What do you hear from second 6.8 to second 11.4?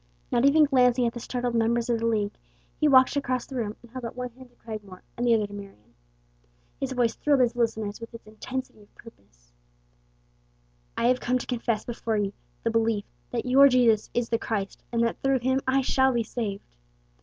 voice thrilled his listeners with its intensity of purpose. "I have come